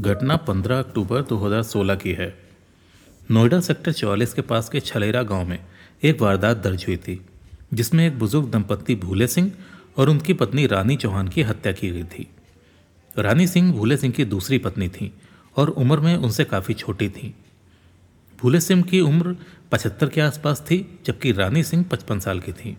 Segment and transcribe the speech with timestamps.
[0.00, 2.38] घटना 15 अक्टूबर 2016 की है।
[3.30, 5.58] नोएडा सेक्टर 44 के पास के छलेरा गाँव में
[6.02, 7.26] एक वारदात दर्ज हुई थी,
[7.74, 9.52] जिसमें एक बुज़ुर्ग दंपत्ति भूले सिंह
[9.96, 12.26] और उनकी पत्नी रानी चौहान की हत्या की गई थी।
[13.18, 15.12] रानी सिंह भूले सिंह की दूसरी पत्नी थी
[15.56, 17.34] और उम्र में उनसे काफ़ी छोटी थी।
[18.40, 19.36] भूले सिंह की उम्र
[19.72, 22.76] पचहत्तर के आसपास थी, जबकि रानी सिंह पचपन साल की थी।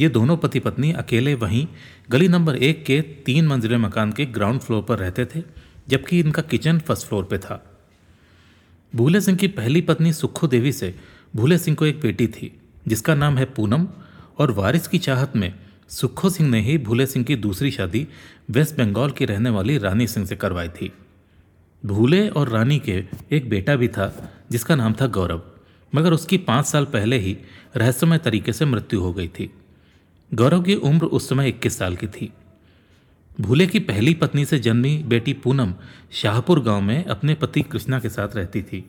[0.00, 1.66] ये दोनों पति पत्नी अकेले वहीं
[2.10, 6.42] गली नंबर एक के तीन मंजिले मकान के ग्राउंड फ्लोर पर रहते थे जबकि इनका
[6.42, 7.78] किचन फ़र्स्ट फ्लोर पे था।
[8.94, 10.94] भूले सिंह की पहली पत्नी सुखो देवी से
[11.36, 13.88] भूले सिंह को एक बेटी थी, जिसका नाम है पूनम,
[14.38, 15.54] और वारिस की चाहत में
[15.88, 18.08] सुखो सिंह ने ही भूले सिंह की दूसरी शादी
[18.50, 20.92] वेस्ट बंगाल की रहने वाली रानी सिंह से करवाई थी।
[21.86, 25.42] भूले और रानी के एक बेटा भी था, जिसका नाम था गौरव,
[25.94, 27.36] मगर उसकी पाँच साल पहले ही
[27.76, 29.50] रहस्यमय तरीके से मृत्यु हो गई थी।
[30.34, 32.32] गौरव की उम्र उस समय इक्कीस साल की थी।
[33.38, 35.74] भूले की पहली पत्नी से जन्मी बेटी पूनम
[36.12, 38.84] शाहपुर गाँव में अपने पति कृष्णा के साथ रहती थी।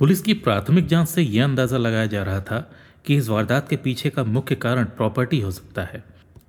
[0.00, 2.58] पुलिस की प्राथमिक जाँच से यह अंदाज़ा लगाया जा रहा था
[3.06, 6.02] कि इस वारदात के पीछे का मुख्य कारण प्रॉपर्टी हो सकता है,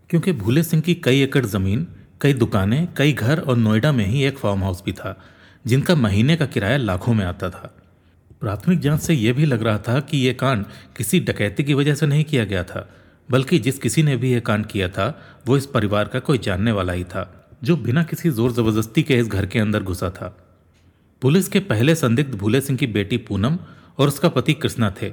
[0.10, 1.88] क्योंकि भूले सिंह की कई एकड़ ज़मीन,
[2.22, 5.18] कई दुकानें, कई घर और नोएडा में ही एक फार्म हाउस भी था,
[5.66, 7.74] जिनका महीने का किराया लाखों में आता था।
[8.42, 10.66] प्राथमिक जाँच से यह भी लग रहा था कि यह कांड
[10.98, 12.90] किसी डकैती की वजह से नहीं किया गया था।
[13.34, 15.08] बल्कि जिस किसी ने भी यह कांड किया था,
[15.48, 17.24] वो इस परिवार का कोई जानने वाला ही था,
[17.64, 20.36] जो बिना किसी ज़ोर ज़बरदस्ती के इस घर के अंदर घुसा था।
[21.22, 23.58] पुलिस के पहले संदिग्ध भूले सिंह की बेटी पूनम
[24.00, 25.10] और उसका पति कृष्णा थे,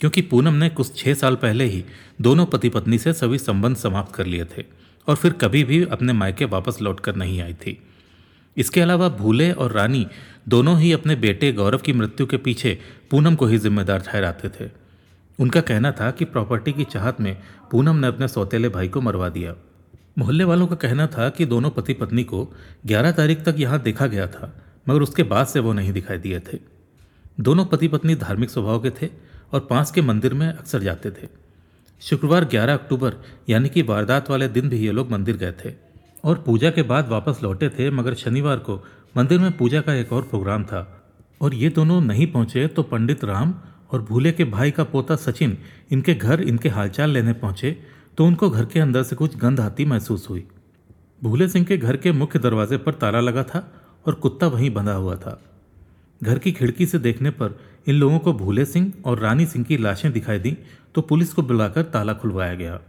[0.00, 1.84] क्योंकि पूनम ने कुछ छह साल पहले ही
[2.20, 4.64] दोनों पति पत्नी से सभी संबंध समाप्त कर लिए थे
[5.08, 7.78] और फिर कभी भी अपने मायके वापस लौटकर नहीं आई थी।
[8.56, 10.06] इसके अलावा भूले और रानी
[10.48, 12.78] दोनों ही अपने बेटे गौरव की मृत्यु के पीछे
[13.10, 14.70] पूनम को ही जिम्मेदार ठहराते थे।
[15.38, 17.36] उनका कहना था कि प्रॉपर्टी की चाहत में
[17.70, 19.54] पूनम ने अपने सौतेले भाई को मरवा दिया।
[20.18, 22.46] मोहल्ले वालों का कहना था कि दोनों पति पत्नी को
[22.86, 24.52] 11 तारीख तक यहाँ देखा गया था,
[24.88, 26.58] मगर उसके बाद से वो नहीं दिखाई दिए थे।
[27.40, 29.10] दोनों पति पत्नी धार्मिक स्वभाव के थे
[29.52, 31.28] और पास के मंदिर में अक्सर जाते थे।
[32.02, 33.14] शुक्रवार 11 अक्टूबर,
[33.48, 35.74] यानी कि वारदात वाले दिन भी ये लोग मंदिर गए थे
[36.24, 38.82] और पूजा के बाद वापस लौटे थे, मगर शनिवार को
[39.16, 41.02] मंदिर में पूजा का एक और प्रोग्राम था।
[41.40, 43.54] और ये दोनों नहीं पहुँचे तो पंडित राम
[43.90, 45.56] और भूले के भाई का पोता सचिन
[45.92, 47.76] इनके घर इनके हालचाल लेने पहुँचे
[48.18, 50.46] तो उनको घर के अंदर से कुछ गंध आती महसूस हुई।
[51.22, 53.66] भूले सिंह के घर के मुख्य दरवाजे पर ताला लगा था
[54.06, 55.40] और कुत्ता वहीं बंधा हुआ था।
[56.20, 57.58] घर की खिड़की से देखने पर
[57.88, 60.56] इन लोगों को भूले सिंह और रानी सिंह की लाशें दिखाई दी
[60.94, 62.80] तो पुलिस को बुलाकर ताला खुलवाया गया।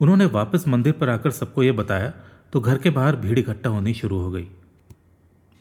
[0.00, 2.12] उन्होंने वापस मंदिर पर आकर सबको यह बताया
[2.52, 4.46] तो घर के बाहर भीड़ इकट्ठा होनी शुरू हो गई।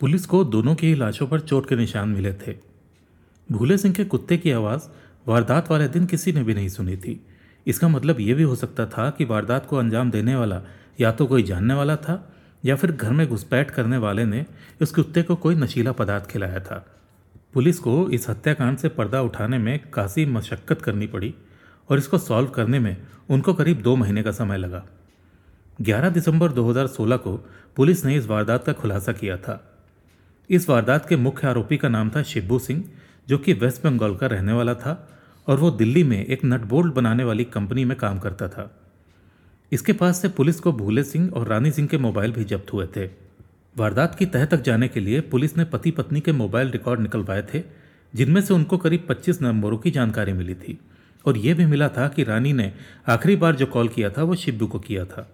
[0.01, 2.55] पुलिस को दोनों की ही लाशों पर चोट के निशान मिले थे।
[3.49, 4.87] भूले सिंह के कुत्ते की आवाज़
[5.27, 7.19] वारदात वाले दिन किसी ने भी नहीं सुनी थी।
[7.65, 10.61] इसका मतलब ये भी हो सकता था कि वारदात को अंजाम देने वाला
[10.99, 12.33] या तो कोई जानने वाला था,
[12.65, 14.45] या फिर घर में घुसपैठ करने वाले ने
[14.81, 16.85] उस कुत्ते को कोई नशीला पदार्थ खिलाया था।
[17.53, 21.33] पुलिस को इस हत्याकांड से पर्दा उठाने में काफ़ी मशक्क़त करनी पड़ी
[21.89, 22.95] और इसको सॉल्व करने में
[23.29, 24.85] उनको करीब दो महीने का समय लगा।
[25.79, 27.37] 11 दिसंबर 2016 को
[27.75, 29.61] पुलिस ने इस वारदात का खुलासा किया था।
[30.49, 32.83] इस वारदात के मुख्य आरोपी का नाम था शिब्बू सिंह
[33.29, 35.09] जो कि वेस्ट बंगाल का रहने वाला था
[35.47, 38.81] और वो दिल्ली में एक नट बोल्ट बनाने वाली कंपनी में काम करता था।
[39.71, 42.87] इसके पास से पुलिस को भूले सिंह और रानी सिंह के मोबाइल भी जब्त हुए
[42.87, 43.05] थे।
[43.77, 47.41] वारदात की तह तक जाने के लिए पुलिस ने पति पत्नी के मोबाइल रिकॉर्ड निकलवाए
[47.53, 47.61] थे,
[48.13, 50.79] जिनमें से उनको करीब 25 नंबरों की जानकारी मिली थी।
[51.25, 52.73] और यह भी मिला था कि रानी ने
[53.07, 55.29] आखिरी बार जो कॉल किया था, वो शिब्बू को किया था।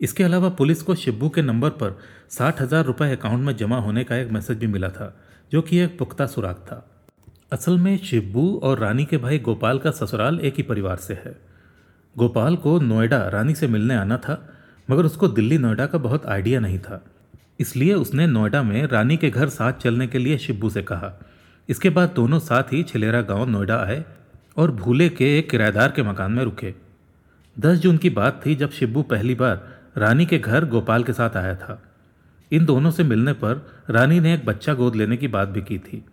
[0.00, 1.98] इसके अलावा पुलिस को शिब्बू के नंबर पर
[2.30, 5.16] साठ हज़ार रुपये अकाउंट में जमा होने का एक मैसेज भी मिला था,
[5.52, 6.95] जो कि एक पुख्ता सुराग था।
[7.52, 11.36] असल में शिब्बू और रानी के भाई गोपाल का ससुराल एक ही परिवार से है।
[12.18, 14.48] गोपाल को नोएडा रानी से मिलने आना था,
[14.90, 17.04] मगर उसको दिल्ली नोएडा का बहुत आइडिया नहीं था।
[17.60, 21.12] इसलिए उसने नोएडा में रानी के घर साथ चलने के लिए शिब्बू से कहा।
[21.68, 24.04] इसके बाद दोनों साथ ही छिलेरा गाँव नोएडा आए
[24.56, 26.74] और भूले के एक किराएदार के मकान में रुके।
[27.58, 31.36] दस जून की बात थी जब शिब्बू पहली बार रानी के घर गोपाल के साथ
[31.36, 31.82] आया था।
[32.52, 35.78] इन दोनों से मिलने पर रानी ने एक बच्चा गोद लेने की बात भी की
[35.78, 36.04] थी।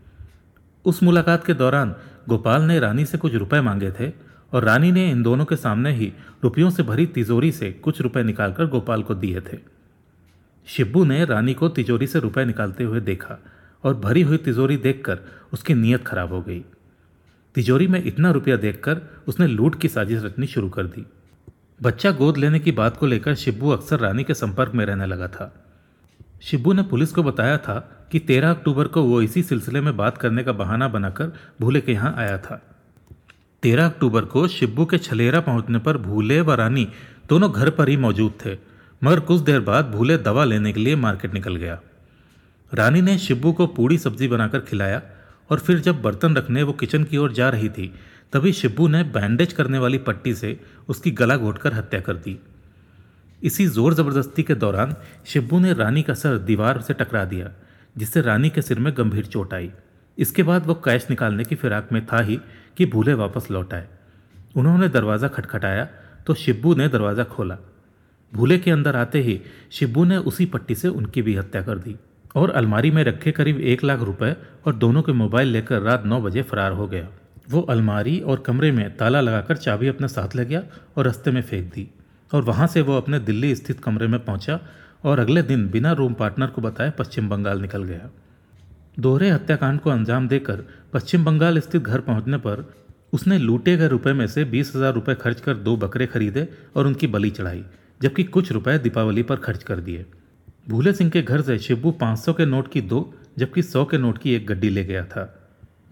[0.86, 1.96] उस मुलाकात के दौरान
[2.30, 4.12] गोपाल ने रानी से कुछ रुपए मांगे थे
[4.54, 6.14] और रानी ने इन दोनों के सामने ही
[6.44, 9.58] रुपयों से भरी तिजोरी से कुछ रुपए निकालकर गोपाल को दिए थे।
[10.68, 13.38] शिब्बू ने रानी को तिजोरी से रुपए निकालते हुए देखा
[13.84, 15.20] और भरी हुई तिजोरी देखकर
[15.54, 16.60] उसकी नीयत खराब हो गई।
[17.56, 21.06] तिजोरी में इतना रुपया देखकर उसने लूट की साजिश रचनी शुरू कर दी।
[21.82, 25.28] बच्चा गोद लेने की बात को लेकर शिब्बू अक्सर रानी के संपर्क में रहने लगा
[25.28, 25.63] था।
[26.44, 27.80] शिब्बू ने पुलिस को बताया था
[28.12, 31.32] कि तेरह अक्टूबर को वो इसी सिलसिले में बात करने का बहाना बनाकर
[31.62, 32.62] भूले के यहाँ आया था।
[33.64, 36.88] तेरह अक्टूबर को शिब्बू के छलेरा पहुँचने पर भूले व रानी
[37.30, 38.58] दोनों घर पर ही मौजूद थे,
[39.02, 41.80] मगर कुछ देर बाद भूले दवा लेने के लिए मार्केट निकल गया।
[42.72, 45.02] रानी ने शिब्बू को पूड़ी सब्ज़ी बनाकर खिलाया
[45.50, 47.94] और फिर जब बर्तन रखने वो किचन की ओर जा रही थी,
[48.34, 50.60] तभी शिब्बू ने बैंडेज करने वाली पट्टी से
[50.90, 52.40] उसकी गला घोटकर हत्या कर दी।
[53.44, 54.96] इसी ज़ोर ज़बरदस्ती के दौरान
[55.26, 57.50] शिब्बू ने रानी का सर दीवार से टकरा दिया,
[57.96, 59.72] जिससे रानी के सिर में गंभीर चोट आई।
[60.18, 62.40] इसके बाद वो कैश निकालने की फिराक में था ही
[62.78, 63.88] कि भूले वापस लौट आए।
[64.56, 65.88] उन्होंने दरवाज़ा खटखटाया
[66.28, 67.58] तो शिब्बू ने दरवाज़ा खोला।
[68.34, 69.40] भूले के अंदर आते ही
[69.72, 71.96] शिब्बू ने उसी पट्टी से उनकी भी हत्या कर दी
[72.36, 74.36] और अलमारी में रखे करीब एक लाख रुपए
[74.66, 77.08] और दोनों के मोबाइल लेकर रात नौ बजे फरार हो गया।
[77.50, 80.64] वो अलमारी और कमरे में ताला लगाकर चाबी अपने साथ ले गया
[80.98, 81.88] और रस्ते में फेंक दी।
[82.34, 84.60] और वहाँ से वो अपने दिल्ली स्थित कमरे में पहुँचा
[85.06, 88.10] और अगले दिन बिना रूम पार्टनर को बताए पश्चिम बंगाल निकल गया।
[89.00, 90.64] दोहरे हत्याकांड को अंजाम देकर
[90.94, 92.66] पश्चिम बंगाल स्थित घर पहुँचने पर
[93.14, 96.88] उसने लूटे गए रुपए में से बीस हज़ार रुपये खर्च कर दो बकरे खरीदे और
[96.88, 97.64] उनकी बलि चढ़ाई,
[98.02, 100.06] जबकि कुछ रुपए दीपावली पर खर्च कर दिए।
[100.70, 104.18] भूले सिंह के घर से शिब्बू 500 के नोट की दो, जबकि 100 के नोट
[104.18, 105.34] की एक गड्डी ले गया था।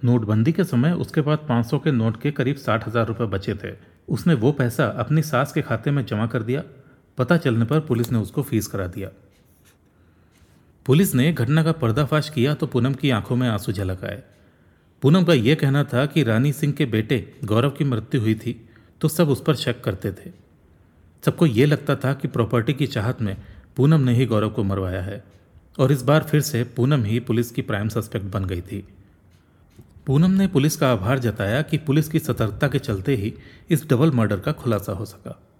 [0.02, 3.72] नोटबंदी के समय उसके पास 500 के नोट के करीब साठ हज़ार रुपये बचे थे।
[4.12, 6.64] उसने वो पैसा अपनी सास के खाते में जमा कर दिया।
[7.18, 9.10] पता चलने पर पुलिस ने उसको फ़ीस करा दिया।
[10.86, 14.22] पुलिस ने घटना का पर्दाफाश किया तो पूनम की आँखों में आँसू झलक आए।
[15.02, 18.70] पूनम का यह कहना था कि रानी सिंह के बेटे गौरव की मृत्यु हुई थी
[19.02, 20.32] तो सब उस पर शक करते थे।
[21.26, 23.36] सबको ये लगता था कि प्रॉपर्टी की चाहत में
[23.78, 25.24] पूनम ने ही गौरव को मरवाया है।
[25.80, 28.88] और इस बार फिर से पूनम ही पुलिस की प्राइम सस्पेक्ट बन गई थी।
[30.12, 33.34] पूनम ने पुलिस का आभार जताया कि पुलिस की सतर्कता के चलते ही
[33.70, 35.51] इस डबल मर्डर का खुलासा हो सका।